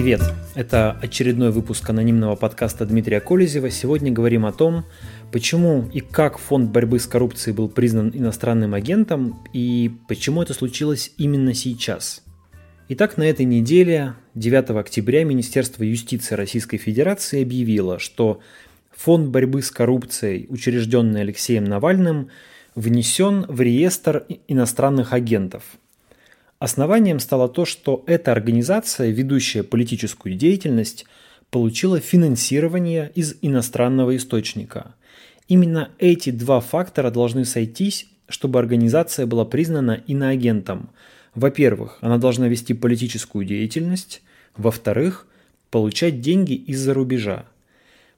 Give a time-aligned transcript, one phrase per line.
[0.00, 0.22] Привет!
[0.54, 3.68] Это очередной выпуск анонимного подкаста Дмитрия Колезева.
[3.68, 4.86] Сегодня говорим о том,
[5.30, 11.12] почему и как Фонд борьбы с коррупцией был признан иностранным агентом и почему это случилось
[11.18, 12.24] именно сейчас.
[12.88, 18.40] Итак, на этой неделе, 9 октября, Министерство юстиции Российской Федерации объявило, что
[18.92, 22.30] Фонд борьбы с коррупцией, учрежденный Алексеем Навальным,
[22.74, 25.62] внесен в реестр иностранных агентов–
[26.60, 31.06] Основанием стало то, что эта организация, ведущая политическую деятельность,
[31.48, 34.94] получила финансирование из иностранного источника.
[35.48, 40.90] Именно эти два фактора должны сойтись, чтобы организация была признана иноагентом.
[41.34, 44.20] Во-первых, она должна вести политическую деятельность.
[44.54, 45.26] Во-вторых,
[45.70, 47.46] получать деньги из-за рубежа.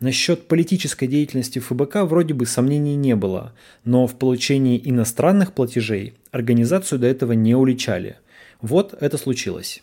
[0.00, 3.54] Насчет политической деятельности ФБК вроде бы сомнений не было,
[3.84, 8.16] но в получении иностранных платежей организацию до этого не уличали–
[8.64, 9.82] вот это случилось.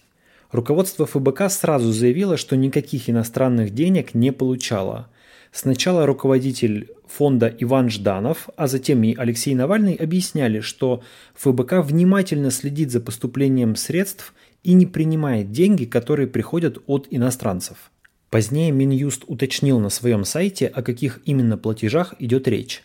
[0.51, 5.07] Руководство ФБК сразу заявило, что никаких иностранных денег не получало.
[5.51, 11.03] Сначала руководитель фонда Иван Жданов, а затем и Алексей Навальный объясняли, что
[11.35, 17.91] ФБК внимательно следит за поступлением средств и не принимает деньги, которые приходят от иностранцев.
[18.31, 22.83] Позднее Минюст уточнил на своем сайте, о каких именно платежах идет речь.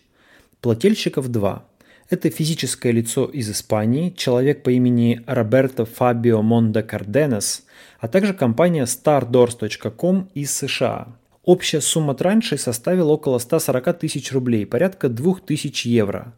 [0.61, 1.65] Плательщиков два–
[2.09, 7.65] это физическое лицо из Испании, человек по имени Роберто Фабио Монда Карденес,
[7.99, 11.09] а также компания stardoors.com из США.
[11.45, 16.35] Общая сумма траншей составила около 140 тысяч рублей, порядка 2000 евро.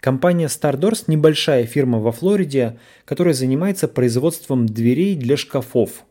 [0.00, 6.04] Компания StarDoors– небольшая фирма во Флориде, которая занимается производством дверей для шкафов.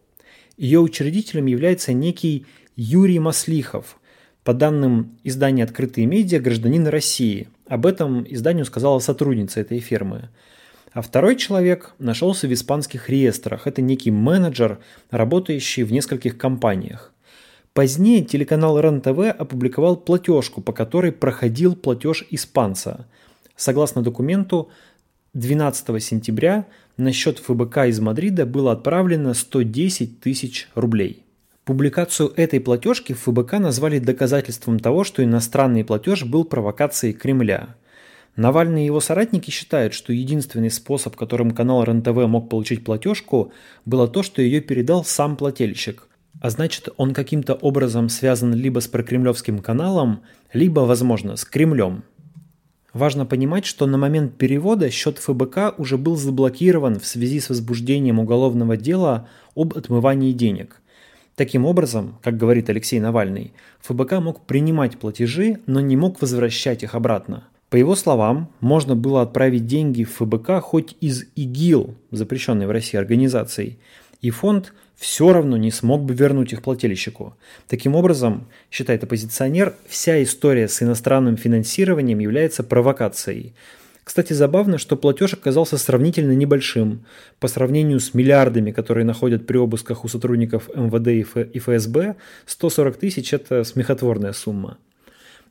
[0.57, 2.45] Ее учредителем является некий
[2.75, 3.97] Юрий Маслихов,
[4.43, 7.49] по данным издания «Открытые медиа», гражданин России.
[7.69, 10.29] Об этом изданию сказала сотрудница этой фирмы.
[10.91, 13.67] А второй человек нашелся в испанских реестрах.
[13.67, 14.79] Это некий менеджер,
[15.11, 17.13] работающий в нескольких компаниях.
[17.73, 23.05] Позднее телеканал РЕН-ТВ опубликовал платежку, по которой проходил платеж испанца.
[23.55, 24.69] Согласно документу,
[25.33, 26.65] 12 сентября
[26.97, 31.23] на счет ФБК из Мадрида было отправлено 110 тысяч рублей.
[31.69, 37.75] Публикацию этой платежки ФБК назвали доказательством того, что иностранный платеж был провокацией Кремля.
[38.35, 43.51] Навальный и его соратники считают, что единственный способ, которым канал РНТВ мог получить платежку,
[43.85, 46.07] было то, что ее передал сам плательщик.
[46.41, 52.01] А значит, он каким-то образом связан либо с прокремлевским каналом, либо, возможно, с Кремлем.
[52.93, 58.17] Важно понимать, что на момент перевода счет ФБК уже был заблокирован в связи с возбуждением
[58.17, 60.81] уголовного дела об отмывании денег–
[61.39, 66.95] Таким образом, как говорит Алексей Навальный, ФБК мог принимать платежи, но не мог возвращать их
[66.95, 67.45] обратно.
[67.69, 72.97] По его словам, можно было отправить деньги в ФБК хоть из ИГИЛ, запрещенной в России
[72.97, 73.77] организацией,
[74.19, 77.37] и фонд все равно не смог бы вернуть их плательщику.
[77.69, 83.53] Таким образом, считает оппозиционер, вся история с иностранным финансированием является провокацией,
[84.09, 87.05] кстати, забавно, что платеж оказался сравнительно небольшим.
[87.39, 91.09] По сравнению с миллиардами, которые находят при обысках у сотрудников МВД
[91.53, 92.15] и ФСБ,
[92.47, 94.79] 140 тысяч– это смехотворная сумма.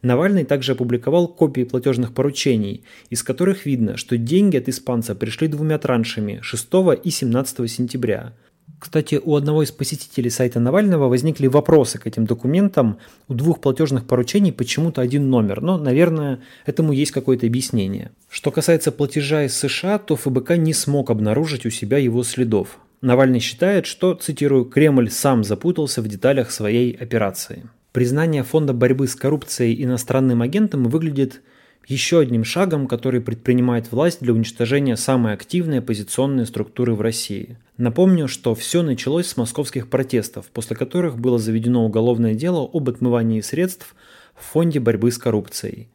[0.03, 5.79] Навальный также опубликовал копии платежных поручений, из которых видно, что деньги от испанца пришли двумя
[5.79, 6.69] траншами– 6
[7.05, 8.33] и 17 сентября–
[8.79, 12.99] кстати, у одного из посетителей сайта Навального возникли вопросы к этим документам.
[13.27, 18.13] У двух платежных поручений почему-то один номер, но, наверное, этому есть какое-то объяснение.
[18.31, 22.79] Что касается платежа из США, то ФБК не смог обнаружить у себя его следов.
[23.01, 27.65] Навальный считает, что, цитирую, «Кремль сам запутался в деталях своей операции».
[27.93, 31.41] Признание Фонда борьбы с коррупцией иностранным агентом выглядит
[31.89, 37.57] еще одним шагом, который предпринимает власть для уничтожения самой активной оппозиционной структуры в России.
[37.79, 43.41] Напомню, что все началось с московских протестов, после которых было заведено уголовное дело об отмывании
[43.41, 43.95] средств
[44.37, 45.89] в Фонде борьбы с коррупцией.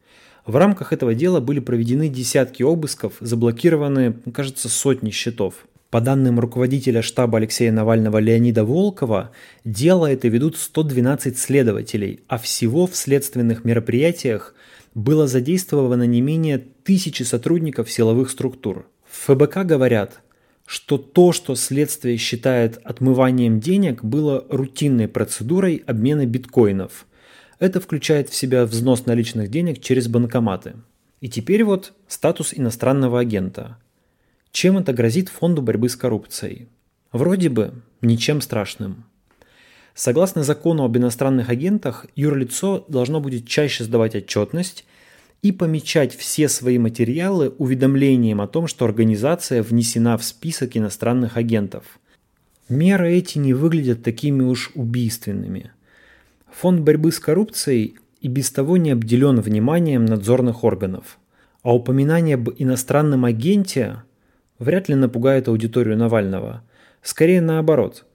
[0.48, 5.68] В рамках этого дела были проведены десятки обысков, заблокированы, кажется, сотни счетов.
[5.90, 9.30] По данным руководителя штаба Алексея Навального Леонида Волкова,
[9.64, 14.56] дело это ведут 112 следователей, а всего в следственных мероприятиях
[14.96, 18.88] было задействовано не менее тысячи сотрудников силовых структур.
[19.06, 20.22] В ФБК говорят,
[20.66, 27.06] что то, что следствие считает отмыванием денег, было рутинной процедурой обмена биткоинов.
[27.60, 30.76] Это включает в себя взнос наличных денег через банкоматы.
[31.22, 33.78] И теперь вот статус иностранного агента.
[34.52, 36.68] Чем это грозит Фонду борьбы с коррупцией?
[37.12, 39.06] Вроде бы ничем страшным.
[39.96, 44.86] Согласно закону об иностранных агентах, юрлицо должно будет чаще сдавать отчетность
[45.44, 52.00] и помечать все свои материалы уведомлением о том, что организация внесена в список иностранных агентов.
[52.70, 55.72] Меры эти не выглядят такими уж убийственными.
[56.50, 61.20] Фонд борьбы с коррупцией и без того не обделен вниманием надзорных органов.
[61.62, 64.04] А упоминание об иностранном агенте
[64.60, 66.64] вряд ли напугает аудиторию Навального.
[67.02, 68.06] Скорее наоборот.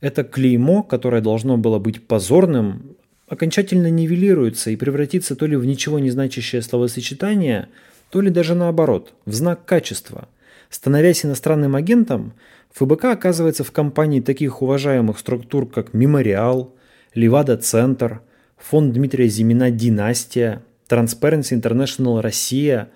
[0.00, 2.96] Это клеймо, которое должно было быть позорным,
[3.26, 7.68] окончательно нивелируется и превратится то ли в ничего не значащее словосочетание,
[8.10, 10.28] то ли даже наоборот, в знак качества.
[10.70, 12.32] Становясь иностранным агентом,
[12.74, 16.74] ФБК оказывается в компании таких уважаемых структур, как «Мемориал»,
[17.14, 18.20] «Левада-центр»,
[18.56, 22.90] фонд Дмитрия Зимина «Династия», Transparency International Россия.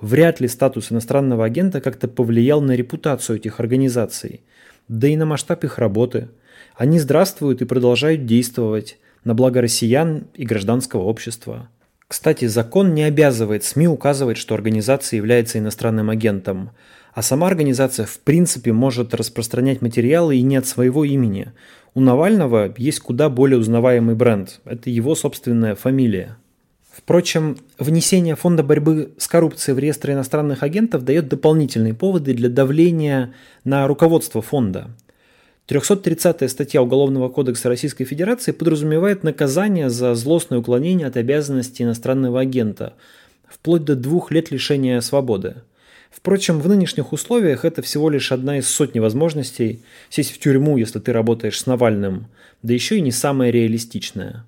[0.00, 4.42] Вряд ли статус иностранного агента как-то повлиял на репутацию этих организаций,
[4.88, 6.28] да и на масштаб их работы.
[6.76, 11.68] Они здравствуют и продолжают действовать на благо россиян и гражданского общества.
[12.08, 16.70] Кстати, закон не обязывает СМИ указывать, что организация является иностранным агентом,
[17.12, 21.52] а сама организация в принципе может распространять материалы и не от своего имени.
[21.94, 24.60] У Навального есть куда более узнаваемый бренд.
[24.64, 26.36] Это его собственная фамилия.
[26.96, 33.34] Впрочем, внесение Фонда борьбы с коррупцией в реестр иностранных агентов дает дополнительные поводы для давления
[33.64, 34.88] на руководство фонда.
[35.66, 42.94] 330 статья Уголовного кодекса Российской Федерации подразумевает наказание за злостное уклонение от обязанностей иностранного агента,
[43.46, 45.56] вплоть до двух лет лишения свободы.
[46.10, 50.98] Впрочем, в нынешних условиях это всего лишь одна из сотни возможностей сесть в тюрьму, если
[50.98, 52.28] ты работаешь с Навальным,
[52.62, 54.46] да еще и не самая реалистичная.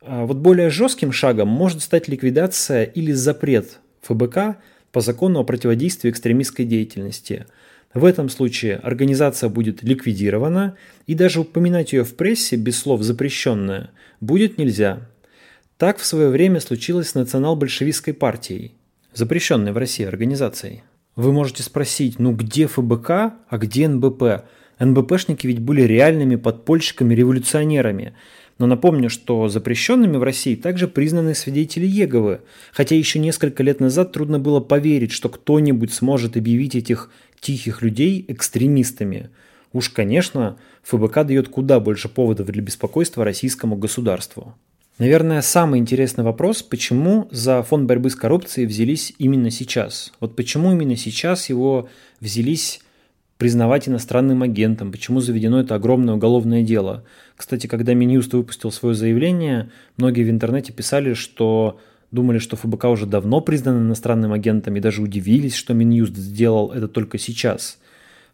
[0.00, 4.56] А вот более жестким шагом может стать ликвидация или запрет ФБК
[4.92, 7.46] по закону о противодействии экстремистской деятельности.
[7.94, 13.90] В этом случае организация будет ликвидирована, и даже упоминать ее в прессе без слов «запрещенная»
[14.20, 15.00] будет нельзя.
[15.78, 18.74] Так в свое время случилось с национал-большевистской партией,
[19.14, 20.82] запрещенной в России организацией.
[21.16, 24.44] Вы можете спросить, ну где ФБК, а где НБП?
[24.78, 28.14] НБПшники ведь были реальными подпольщиками-революционерами.
[28.58, 32.40] Но напомню, что запрещенными в России также признаны свидетели Еговы,
[32.72, 37.10] хотя еще несколько лет назад трудно было поверить, что кто-нибудь сможет объявить этих
[37.40, 39.30] тихих людей экстремистами.
[39.72, 44.54] Уж, конечно, ФБК дает куда больше поводов для беспокойства российскому государству.
[44.98, 50.12] Наверное, самый интересный вопрос, почему за фонд борьбы с коррупцией взялись именно сейчас?
[50.18, 51.88] Вот почему именно сейчас его
[52.20, 52.80] взялись
[53.38, 57.04] признавать иностранным агентом, почему заведено это огромное уголовное дело.
[57.36, 61.80] Кстати, когда Минюст выпустил свое заявление, многие в интернете писали, что
[62.10, 66.88] думали, что ФБК уже давно признан иностранным агентом и даже удивились, что Минюст сделал это
[66.88, 67.78] только сейчас.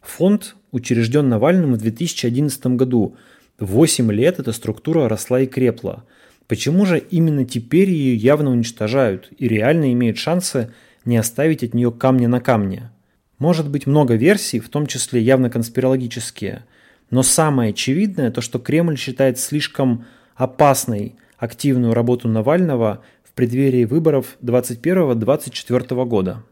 [0.01, 3.15] Фонд учрежден Навальным в 2011 году.
[3.59, 6.03] Восемь лет эта структура росла и крепла–
[6.47, 10.71] Почему же именно теперь ее явно уничтожают и реально имеют шансы
[11.03, 12.91] не оставить от нее камня на камне?
[13.37, 16.63] Может быть много версий, в том числе явно конспирологические,
[17.09, 20.05] но самое очевидное то, что Кремль считает слишком
[20.35, 26.43] опасной активную работу Навального в преддверии выборов 2021-2024 года.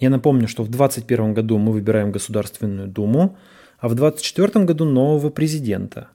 [0.00, 3.36] Я напомню, что в 2021 году мы выбираем Государственную Думу,
[3.78, 6.08] а в 2024 году нового президента–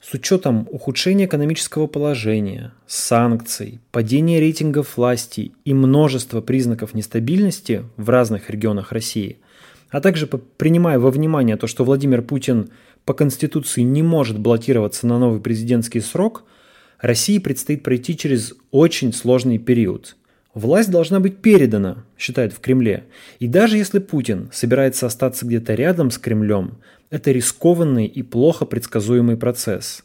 [0.00, 8.48] с учетом ухудшения экономического положения, санкций, падения рейтингов власти и множества признаков нестабильности в разных
[8.48, 9.38] регионах России,
[9.90, 12.70] а также принимая во внимание то, что Владимир Путин
[13.04, 16.44] по Конституции не может баллотироваться на новый президентский срок,
[17.00, 20.16] России предстоит пройти через очень сложный период.
[20.54, 23.04] Власть должна быть передана, считают в Кремле.
[23.38, 26.78] И даже если Путин собирается остаться где-то рядом с Кремлем,
[27.10, 30.04] это рискованный и плохо предсказуемый процесс.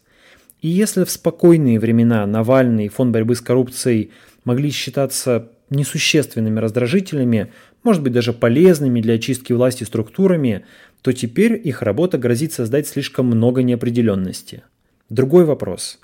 [0.62, 4.12] И если в спокойные времена Навальный и фонд борьбы с коррупцией
[4.44, 7.52] могли считаться несущественными раздражителями,
[7.84, 10.66] может быть даже полезными для очистки власти структурами,
[11.02, 14.64] то теперь их работа грозит создать слишком много неопределенности.
[15.10, 16.00] Другой вопрос,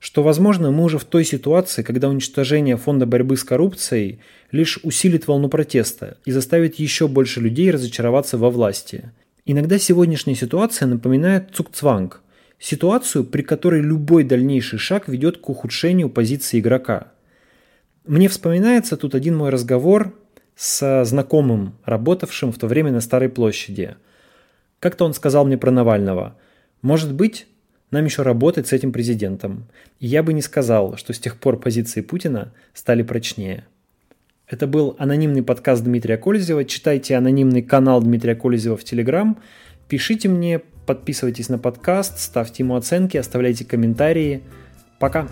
[0.00, 4.18] что, возможно, мы уже в той ситуации, когда уничтожение фонда борьбы с коррупцией
[4.50, 9.12] лишь усилит волну протеста и заставит еще больше людей разочароваться во власти–
[9.44, 12.22] Иногда сегодняшняя ситуация напоминает цукцванг–
[12.62, 17.08] ситуацию, при которой любой дальнейший шаг ведет к ухудшению позиции игрока.
[18.06, 20.14] Мне вспоминается тут один мой разговор
[20.54, 23.96] с знакомым, работавшим в то время на Старой площади.
[24.78, 26.36] Как-то он сказал мне про Навального.
[26.82, 27.48] Может быть,
[27.90, 29.66] нам еще работать с этим президентом.
[29.98, 33.66] И я бы не сказал, что с тех пор позиции Путина стали прочнее.
[34.52, 36.66] Это был анонимный подкаст Дмитрия Колезева.
[36.66, 39.38] Читайте анонимный канал Дмитрия Колезева в Телеграм.
[39.88, 44.42] Пишите мне, подписывайтесь на подкаст, ставьте ему оценки, оставляйте комментарии.
[44.98, 45.26] Пока!